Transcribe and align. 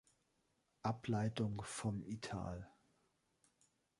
Ableitung 0.81 1.61
vom 1.61 2.01
ital. 2.07 2.67